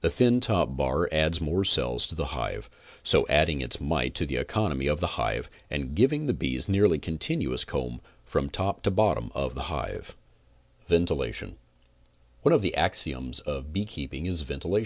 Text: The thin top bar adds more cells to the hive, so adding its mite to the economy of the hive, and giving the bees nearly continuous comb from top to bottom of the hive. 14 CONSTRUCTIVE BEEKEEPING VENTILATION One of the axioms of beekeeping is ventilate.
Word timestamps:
The 0.00 0.10
thin 0.10 0.40
top 0.40 0.76
bar 0.76 1.08
adds 1.12 1.40
more 1.40 1.64
cells 1.64 2.04
to 2.08 2.16
the 2.16 2.24
hive, 2.34 2.68
so 3.04 3.28
adding 3.28 3.60
its 3.60 3.80
mite 3.80 4.12
to 4.16 4.26
the 4.26 4.34
economy 4.34 4.88
of 4.88 4.98
the 4.98 5.06
hive, 5.14 5.48
and 5.70 5.94
giving 5.94 6.26
the 6.26 6.32
bees 6.32 6.68
nearly 6.68 6.98
continuous 6.98 7.64
comb 7.64 8.00
from 8.24 8.50
top 8.50 8.82
to 8.82 8.90
bottom 8.90 9.30
of 9.32 9.54
the 9.54 9.62
hive. 9.70 10.16
14 10.88 11.06
CONSTRUCTIVE 11.06 11.52
BEEKEEPING 11.54 11.54
VENTILATION 11.54 11.56
One 12.42 12.52
of 12.52 12.60
the 12.60 12.74
axioms 12.74 13.38
of 13.38 13.72
beekeeping 13.72 14.26
is 14.26 14.40
ventilate. 14.40 14.78